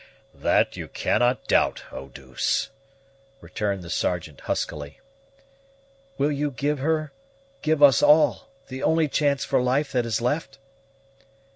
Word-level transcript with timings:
"That 0.33 0.75
you 0.75 0.87
cannot 0.87 1.45
doubt, 1.47 1.83
Eau 1.91 2.07
douce," 2.07 2.71
returned 3.39 3.83
the 3.83 3.89
Sergeant 3.91 4.39
huskily. 4.41 4.99
"Will 6.17 6.31
you 6.31 6.49
give 6.49 6.79
her 6.79 7.13
give 7.61 7.83
us 7.83 8.01
all 8.01 8.49
the 8.67 8.81
only 8.81 9.07
chance 9.07 9.45
for 9.45 9.61
life 9.61 9.91
that 9.91 10.07
is 10.07 10.19
left?" 10.19 10.57